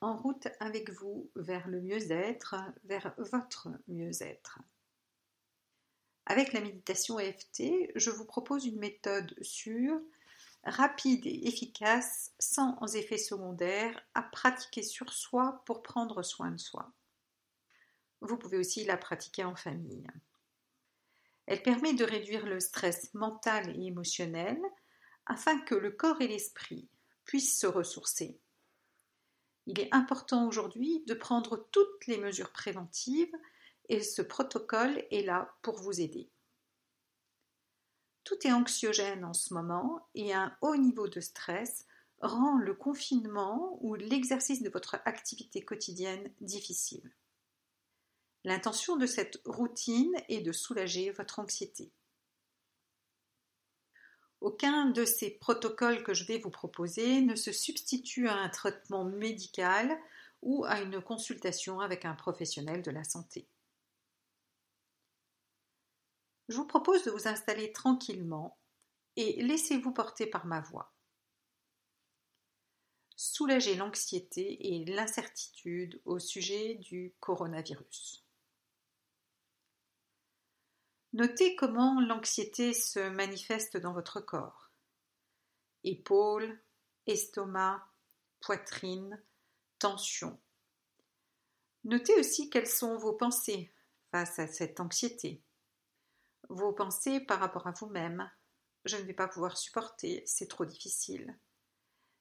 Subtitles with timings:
[0.00, 4.60] en route avec vous vers le mieux-être, vers votre mieux-être.
[6.26, 9.98] Avec la méditation EFT, je vous propose une méthode sûre,
[10.62, 16.92] rapide et efficace, sans effets secondaires, à pratiquer sur soi pour prendre soin de soi.
[18.20, 20.06] Vous pouvez aussi la pratiquer en famille.
[21.46, 24.58] Elle permet de réduire le stress mental et émotionnel
[25.24, 26.88] afin que le corps et l'esprit
[27.24, 28.38] puissent se ressourcer.
[29.68, 33.34] Il est important aujourd'hui de prendre toutes les mesures préventives
[33.90, 36.30] et ce protocole est là pour vous aider.
[38.24, 41.86] Tout est anxiogène en ce moment et un haut niveau de stress
[42.22, 47.14] rend le confinement ou l'exercice de votre activité quotidienne difficile.
[48.44, 51.92] L'intention de cette routine est de soulager votre anxiété.
[54.40, 59.04] Aucun de ces protocoles que je vais vous proposer ne se substitue à un traitement
[59.04, 59.98] médical
[60.42, 63.48] ou à une consultation avec un professionnel de la santé.
[66.48, 68.56] Je vous propose de vous installer tranquillement
[69.16, 70.94] et laissez-vous porter par ma voix.
[73.16, 78.27] Soulagez l'anxiété et l'incertitude au sujet du coronavirus.
[81.14, 84.70] Notez comment l'anxiété se manifeste dans votre corps.
[85.82, 86.60] Épaules,
[87.06, 87.82] estomac,
[88.40, 89.22] poitrine,
[89.78, 90.38] tension.
[91.84, 93.72] Notez aussi quelles sont vos pensées
[94.10, 95.42] face à cette anxiété.
[96.50, 98.30] Vos pensées par rapport à vous-même.
[98.84, 101.38] Je ne vais pas pouvoir supporter, c'est trop difficile.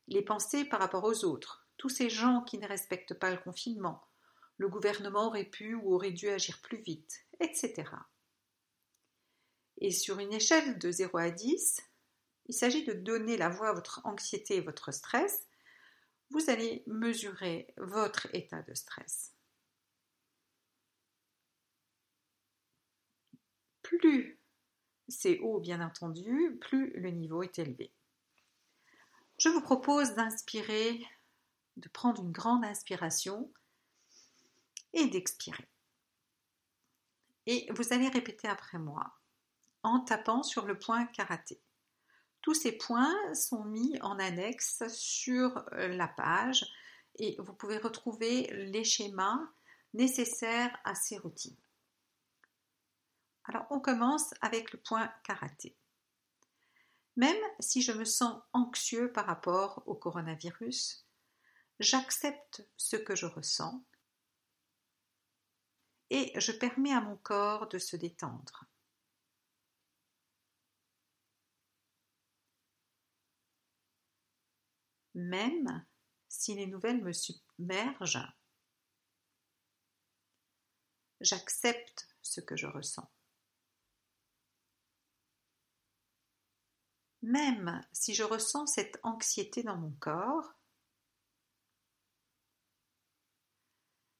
[0.08, 4.08] Les pensées par rapport aux autres, tous ces gens qui ne respectent pas le confinement.
[4.58, 7.84] Le gouvernement aurait pu ou aurait dû agir plus vite, etc.
[9.80, 11.82] Et sur une échelle de 0 à 10,
[12.48, 15.48] il s'agit de donner la voix à votre anxiété et votre stress.
[16.30, 19.34] Vous allez mesurer votre état de stress.
[23.82, 24.38] Plus
[25.08, 27.94] c'est haut, bien entendu, plus le niveau est élevé.
[29.38, 31.06] Je vous propose d'inspirer,
[31.78, 33.52] de prendre une grande inspiration
[34.94, 35.70] et d'expirer.
[37.46, 39.17] Et vous allez répéter après moi
[39.88, 41.60] en tapant sur le point karaté.
[42.42, 46.66] Tous ces points sont mis en annexe sur euh, la page
[47.16, 49.40] et vous pouvez retrouver les schémas
[49.94, 51.58] nécessaires à ces routines.
[53.46, 55.76] Alors on commence avec le point karaté.
[57.16, 61.06] Même si je me sens anxieux par rapport au coronavirus,
[61.80, 63.82] j'accepte ce que je ressens
[66.10, 68.66] et je permets à mon corps de se détendre.
[75.18, 75.84] Même
[76.30, 78.32] si les nouvelles me submergent,
[81.20, 83.12] j'accepte ce que je ressens.
[87.24, 90.54] Même si je ressens cette anxiété dans mon corps,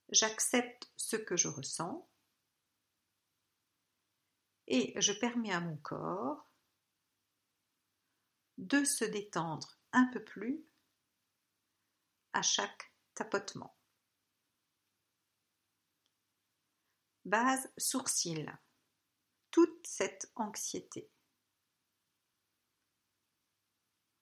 [0.10, 2.10] j'accepte ce que je ressens
[4.66, 6.50] et je permets à mon corps
[8.58, 10.67] de se détendre un peu plus
[12.38, 13.76] à chaque tapotement.
[17.26, 18.56] Base sourcil.
[19.50, 21.12] Toute cette anxiété.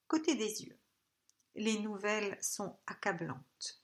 [0.08, 0.80] Côté des yeux.
[1.56, 3.84] Les nouvelles sont accablantes.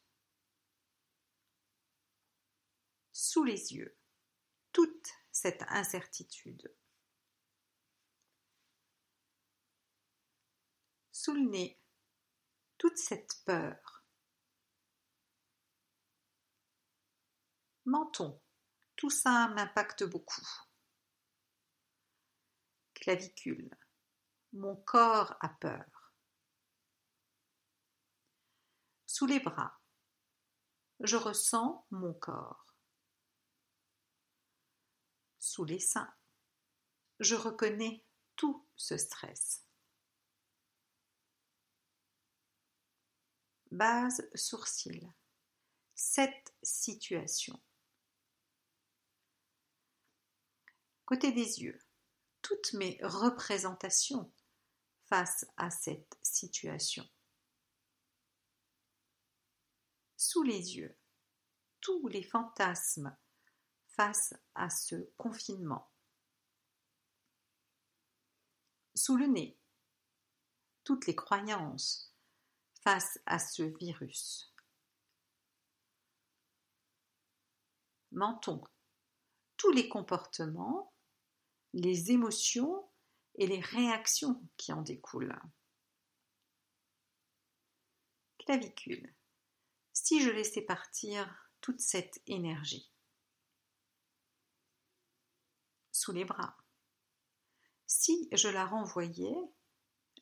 [3.11, 3.97] Sous les yeux.
[4.71, 6.73] Toute cette incertitude.
[11.11, 11.81] Sous le nez.
[12.77, 13.90] Toute cette peur.
[17.85, 18.39] Menton.
[18.95, 20.47] Tout ça m'impacte beaucoup.
[22.93, 23.75] Clavicule.
[24.53, 26.13] Mon corps a peur.
[29.07, 29.79] Sous les bras.
[30.99, 32.75] Je ressens mon corps.
[35.39, 36.13] Sous les seins.
[37.19, 38.05] Je reconnais
[38.35, 39.65] tout ce stress.
[43.71, 45.11] Base sourcil.
[45.95, 47.59] Cette situation.
[51.11, 51.77] Côté des yeux,
[52.41, 54.31] toutes mes représentations
[55.09, 57.05] face à cette situation.
[60.15, 60.97] Sous les yeux,
[61.81, 63.13] tous les fantasmes
[63.87, 65.91] face à ce confinement.
[68.95, 69.59] Sous le nez,
[70.85, 72.15] toutes les croyances
[72.85, 74.55] face à ce virus.
[78.13, 78.63] menton,
[79.57, 80.91] tous les comportements,
[81.73, 82.89] les émotions
[83.35, 85.39] et les réactions qui en découlent.
[88.39, 89.15] Clavicule.
[89.93, 92.91] Si je laissais partir toute cette énergie
[95.91, 96.57] sous les bras,
[97.85, 99.35] si je la renvoyais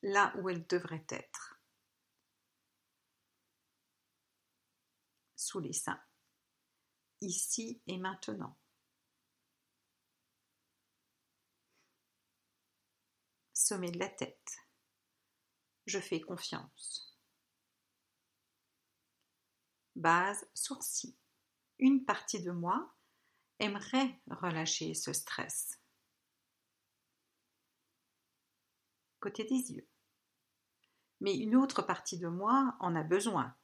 [0.01, 1.59] là où elle devrait être,
[5.35, 6.01] sous les seins,
[7.21, 8.57] ici et maintenant.
[13.69, 14.57] Sommet de la tête.
[15.85, 17.15] Je fais confiance.
[19.95, 21.15] Base, sourcil.
[21.77, 22.91] Une partie de moi
[23.59, 25.79] aimerait relâcher ce stress.
[29.19, 29.87] Côté des yeux.
[31.19, 33.55] Mais une autre partie de moi en a besoin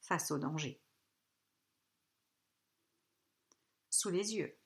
[0.00, 0.82] face au danger.
[3.88, 4.58] Sous les yeux,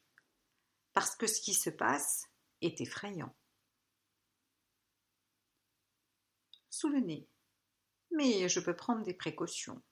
[0.95, 2.30] parce que ce qui se passe
[2.61, 3.35] est effrayant.
[6.69, 7.29] Sous le nez,
[8.13, 9.83] mais je peux prendre des précautions.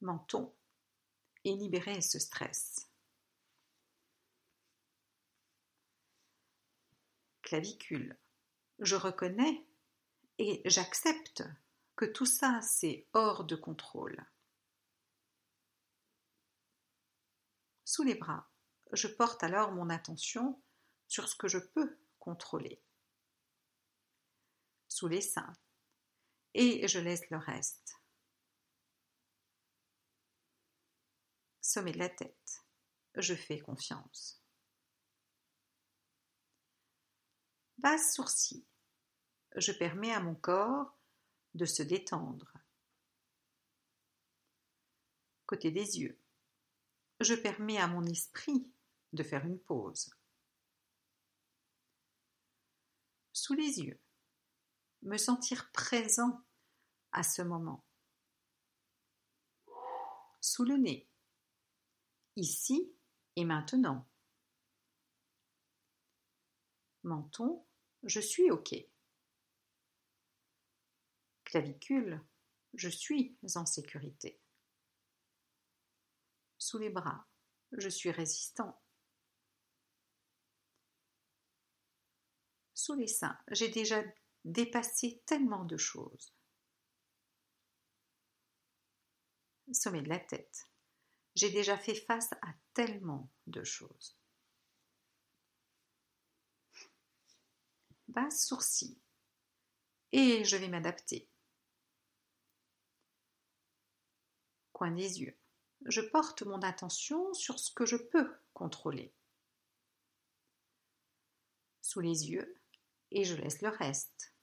[0.00, 0.54] Menton,
[1.44, 2.90] et libérer ce stress.
[7.42, 8.18] Clavicule,
[8.78, 9.66] je reconnais
[10.38, 11.42] et j'accepte
[11.96, 14.24] que tout ça, c'est hors de contrôle.
[17.84, 18.48] Sous les bras,
[18.92, 20.60] je porte alors mon attention
[21.06, 22.82] sur ce que je peux contrôler.
[24.88, 25.52] Sous les seins,
[26.54, 27.94] et je laisse le reste.
[31.60, 32.64] Sommet de la tête,
[33.14, 34.42] je fais confiance.
[37.78, 38.64] Base sourcil,
[39.56, 40.98] je permets à mon corps
[41.54, 42.52] de se détendre.
[45.46, 46.18] Côté des yeux,
[47.20, 48.70] je permets à mon esprit
[49.12, 50.10] de faire une pause.
[53.32, 54.00] Sous les yeux,
[55.02, 56.44] me sentir présent
[57.12, 57.84] à ce moment.
[60.40, 61.08] Sous le nez,
[62.36, 62.92] ici
[63.36, 64.08] et maintenant.
[67.04, 67.64] Menton,
[68.02, 68.74] je suis OK
[71.48, 72.22] clavicule,
[72.74, 74.38] je suis en sécurité.
[76.58, 77.26] Sous les bras,
[77.72, 78.78] je suis résistant.
[82.78, 84.04] Sous les seins, j'ai déjà
[84.44, 86.32] dépassé tellement de choses.
[89.72, 90.68] Sommet de la tête,
[91.34, 94.16] j'ai déjà fait face à tellement de choses.
[98.06, 98.96] Bas sourcil,
[100.12, 101.28] et je vais m'adapter.
[104.72, 105.36] coin des yeux.
[105.86, 109.12] Je porte mon attention sur ce que je peux contrôler.
[111.82, 112.57] Sous les yeux,
[113.10, 114.34] et je laisse le reste.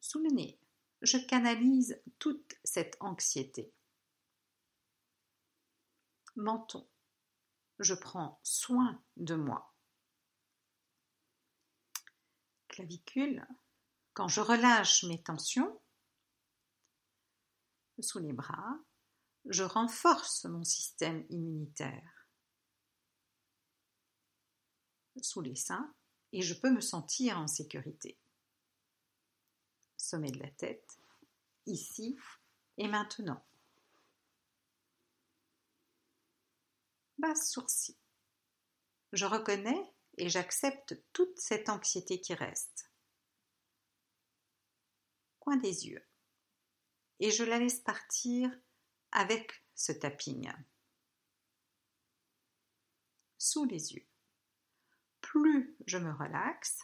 [0.00, 0.60] Sous le nez,
[1.00, 3.72] je canalise toute cette anxiété.
[6.36, 6.88] Menton,
[7.78, 9.74] je prends soin de moi.
[12.68, 13.46] Clavicule,
[14.14, 15.80] quand je relâche mes tensions,
[17.98, 18.78] sous les bras,
[19.46, 22.21] je renforce mon système immunitaire.
[25.20, 25.94] Sous les seins,
[26.32, 28.18] et je peux me sentir en sécurité.
[29.96, 30.98] Sommet de la tête,
[31.66, 32.16] ici
[32.78, 33.44] et maintenant.
[37.18, 37.96] Basse sourcil.
[39.12, 42.90] Je reconnais et j'accepte toute cette anxiété qui reste.
[45.38, 46.04] Coin des yeux
[47.22, 48.50] et je la laisse partir
[49.12, 50.52] avec ce tapping.
[53.38, 54.11] Sous les yeux.
[55.32, 56.82] Plus je me relaxe,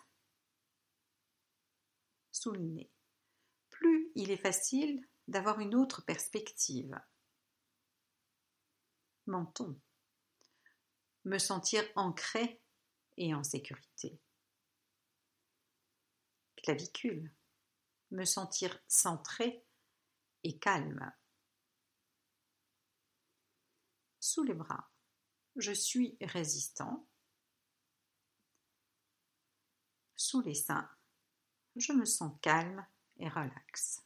[2.33, 2.91] sous le nez,
[3.69, 6.99] plus il est facile d'avoir une autre perspective.
[9.27, 9.79] Menton.
[11.27, 12.63] Me sentir ancré
[13.19, 14.19] et en sécurité.
[16.57, 17.31] Clavicule.
[18.13, 19.63] Me sentir centré
[20.43, 21.13] et calme.
[24.21, 24.91] Sous les bras,
[25.57, 27.08] je suis résistant.
[30.21, 30.91] Sous les seins,
[31.77, 32.85] je me sens calme
[33.19, 34.03] et relax.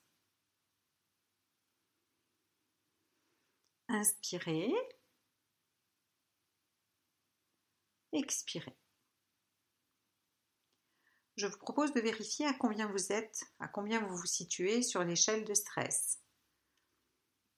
[3.88, 4.70] Inspirez.
[8.12, 8.76] Expirez.
[11.36, 15.02] Je vous propose de vérifier à combien vous êtes, à combien vous vous situez sur
[15.04, 16.20] l'échelle de stress.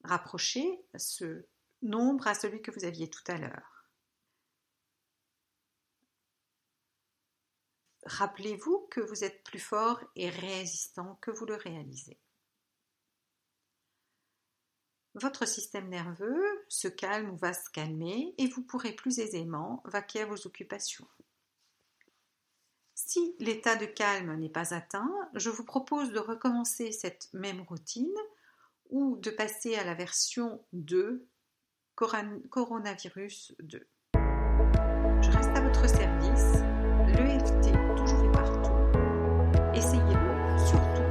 [0.04, 0.64] rapprocher
[0.96, 1.48] ce
[1.82, 3.73] nombre à celui que vous aviez tout à l'heure.
[8.06, 12.18] Rappelez-vous que vous êtes plus fort et résistant que vous le réalisez.
[15.14, 20.22] Votre système nerveux se calme ou va se calmer et vous pourrez plus aisément vaquer
[20.22, 21.06] à vos occupations.
[22.94, 28.14] Si l'état de calme n'est pas atteint, je vous propose de recommencer cette même routine
[28.90, 31.26] ou de passer à la version 2,
[31.94, 33.88] coronavirus 2.
[39.96, 41.03] 이름을 표.